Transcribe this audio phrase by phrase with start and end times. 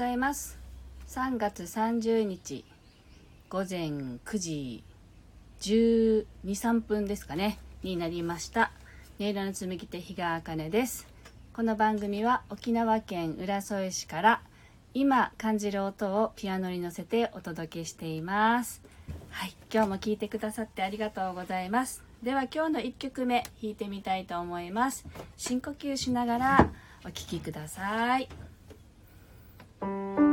[0.00, 0.58] ございます。
[1.08, 2.64] 3月30日
[3.50, 3.88] 午前
[4.24, 4.82] 9時
[5.60, 8.72] 12、3分ですかねになりました。
[9.18, 11.06] 音色の紡手日川茜です。
[11.52, 14.42] この番組は沖縄県浦添市から
[14.94, 18.80] 今感じる音をピアノに乗せてお届けしています。
[19.28, 22.02] はい今日も聴いてくださってありがとうございます。
[22.22, 25.04] では今日の1曲目弾いてみたいと思います。
[25.36, 26.70] 深呼吸しながら
[27.04, 28.49] お聴きください。
[29.80, 30.29] thank you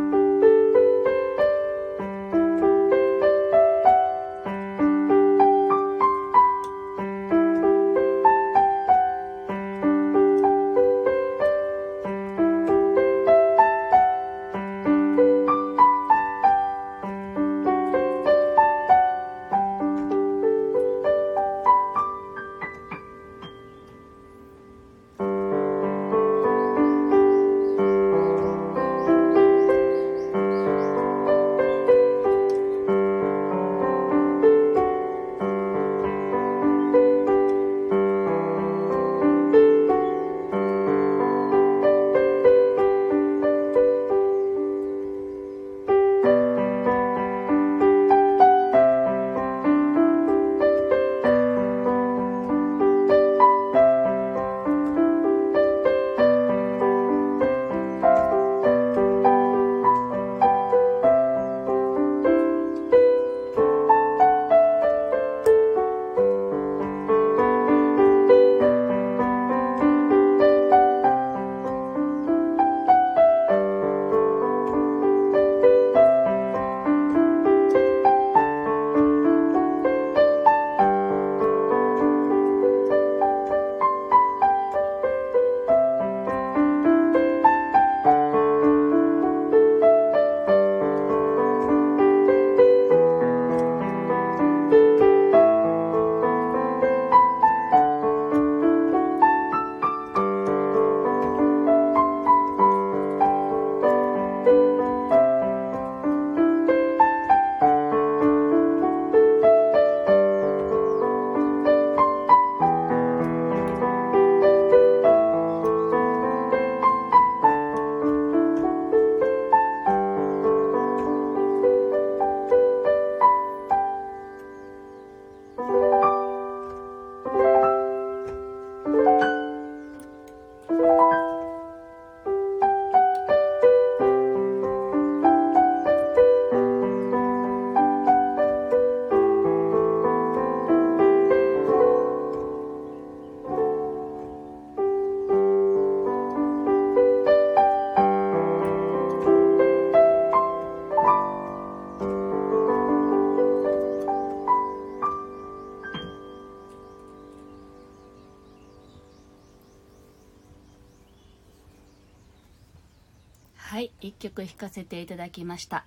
[163.67, 165.83] はい1曲弾かせていただきました。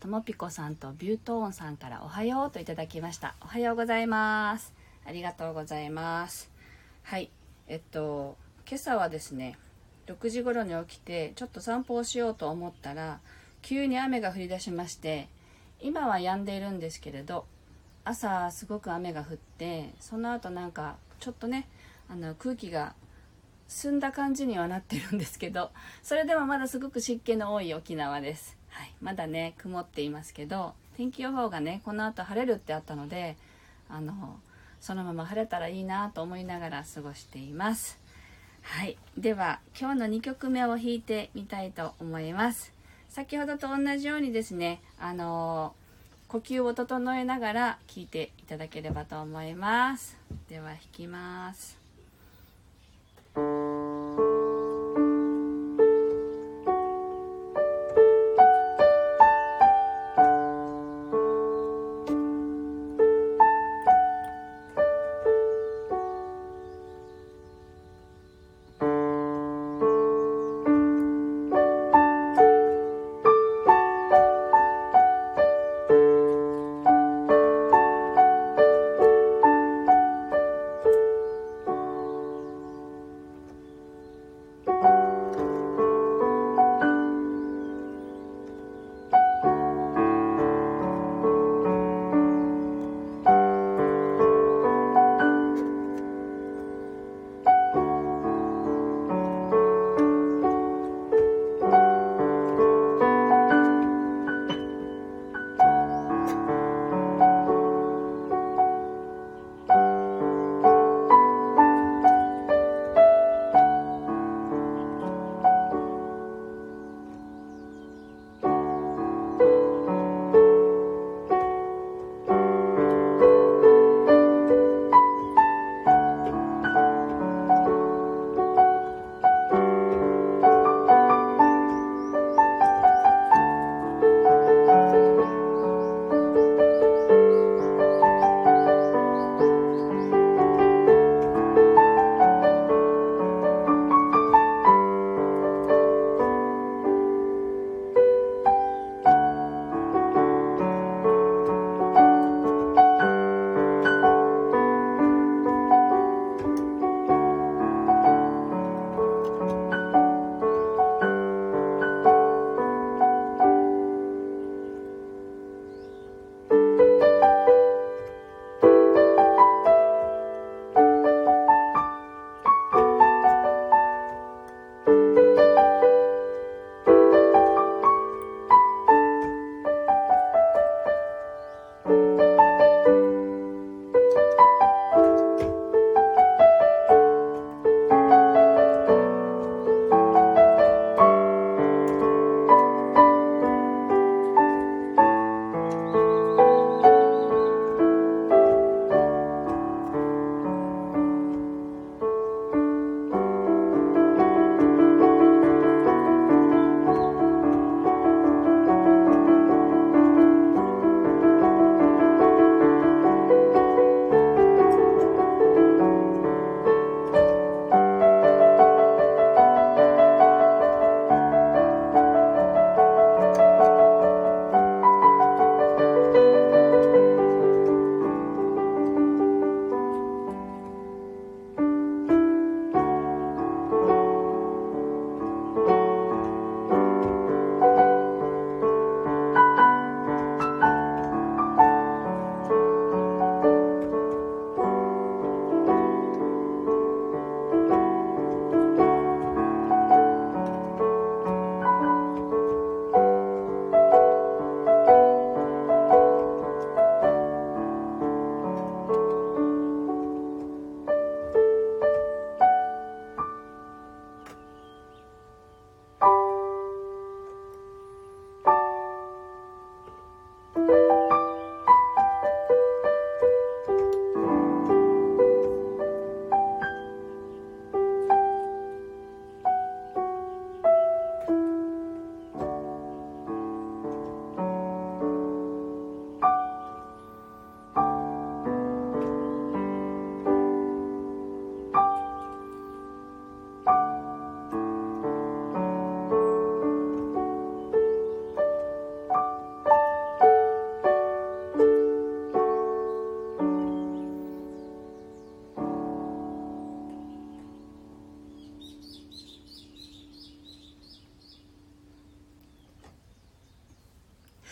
[0.00, 3.36] ともぴこさんとビュートーンさんからおはようといただきました。
[3.40, 4.72] おはようございます。
[5.06, 6.50] ありがとうございます。
[7.04, 7.30] はい
[7.68, 8.36] えっと
[8.68, 9.56] 今朝はですね
[10.08, 13.20] 6時頃に起きてちょっと散歩をしようと思ったら
[13.62, 15.28] 急に雨が降り出しまして
[15.80, 17.44] 今は止んでいるんですけれど
[18.02, 21.68] 朝すごく雨が降ってその後なんかちょっとね
[22.08, 22.96] あの空気が
[23.72, 25.70] 澄んだ感じにはなってるんですけど
[26.02, 33.36] それでもまだすごく湿気の多い沖縄です、はい、まだね曇っていますけど天気予報がねこの後晴れるってあったので
[33.88, 34.38] あの
[34.80, 38.00] そのまま晴れたらいいなと思いながら過ごしています。
[38.62, 38.96] はい。
[39.16, 42.72] では今日の2曲目を弾いてみたいと思います。
[43.08, 45.74] 先ほどと同じようにですねあの
[46.28, 50.16] 呼吸を整えながら聴いていただければと思います。
[50.48, 51.81] では弾きます。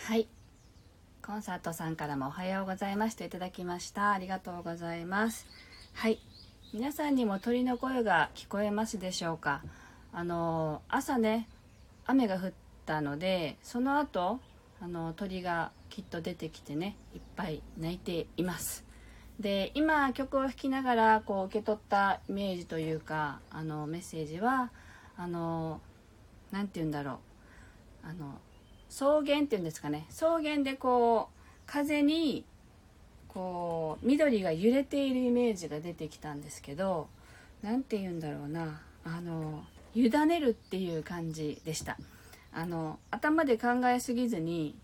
[0.07, 0.27] はい。
[1.23, 4.11] コンサートさんからもおはようございますといただきました。
[4.11, 5.45] ありがとうございます。
[5.93, 6.19] はい。
[6.73, 9.61] 皆さんにも鳥の声が聞こえますでしょうか？
[10.11, 11.47] あの朝ね
[12.05, 12.53] 雨が降っ
[12.87, 14.39] たのでその後
[14.81, 18.83] あの鳥がきっと出てきてねいっぱい泣いています。
[19.39, 24.71] で今曲を弾きながらこう受け取ったイメージというかあのメッセージは
[25.15, 25.79] あの
[26.49, 27.19] 何て言うんだろ
[28.03, 28.07] う。
[28.09, 28.39] あの
[28.91, 30.05] 草原っていうんですかね。
[30.09, 32.43] 草原でこう風に
[33.29, 37.07] こう緑が揺れているイメージが出てきたんですけど
[37.63, 38.81] 何て言うんだろうな。
[39.05, 39.63] あの
[39.95, 41.97] 委ねるっていう感じでした。
[42.53, 44.75] あの頭で考えすぎずに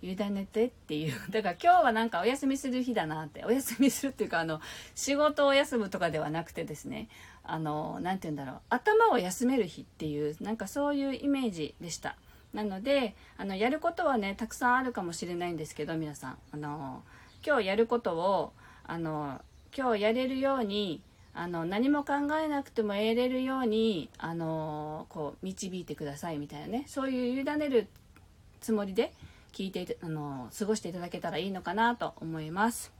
[0.00, 1.12] 委ねてっていう。
[1.30, 3.44] だから今日はなんかお休みする日だなって。
[3.44, 4.62] お休みするっていうかあの
[4.94, 7.08] 仕事を休むとかではなくてですね。
[7.44, 8.60] あの何て言うんだろう。
[8.70, 12.16] 頭を休める日っていうなんかそういうイメージでした。
[12.52, 16.38] なのであのやることはねたくさんあるかもしれないんですけど皆さん。
[16.52, 17.02] あの
[17.44, 18.52] 今日やることを
[18.84, 19.40] あの
[19.76, 21.00] 今日やれるように
[21.34, 26.84] あの何も考えなくても得れるようにあのこう導いてくださいみたいなね。
[26.86, 27.88] そういう委ねる
[28.60, 29.12] つもりで
[29.52, 32.92] 聞いてあの過ごしていただけたらいいのかなと思います。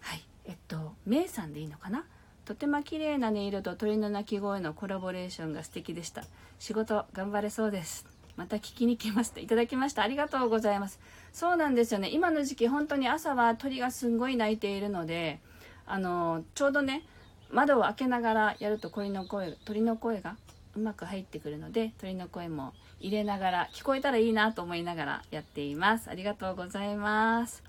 [0.00, 0.22] はい。
[0.46, 2.04] えっとめいさんでいいのかな？
[2.44, 6.24] とても綺麗な音色と鳥の鳴き声のコラボレーションが素敵でした。
[6.58, 8.06] 仕事頑張れそうです。
[8.38, 9.40] また聞きに来ました。
[9.40, 10.04] いただきました。
[10.04, 11.00] ありがとうございます。
[11.32, 12.08] そうなんですよね。
[12.10, 15.40] 今の時期本当に朝は鳥がすんごい鳴いているので
[15.86, 17.02] あのちょうどね
[17.50, 20.36] 窓を開けながらやると鳥の声鳥の声が
[20.76, 26.08] うまく入ってくるので鳥の声も入れながら聞こえたらいいなと思いながらやっています。
[26.08, 27.64] ありがとうございます。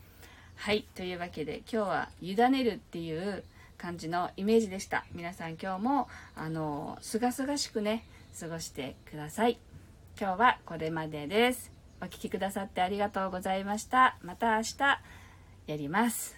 [0.56, 0.86] はい。
[0.94, 3.44] というわけで今日は委ねるっていう
[3.80, 5.04] 感じのイメージでした。
[5.14, 8.06] 皆さん今日もあのすがすがしくね
[8.40, 9.58] 過ごしてください。
[10.20, 11.72] 今日はこれまでです。
[12.02, 14.18] お聴きくださってありがとうございました。
[14.22, 15.00] また明日
[15.66, 16.36] やります。